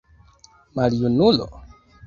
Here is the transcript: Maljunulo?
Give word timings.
Maljunulo? 0.75 1.49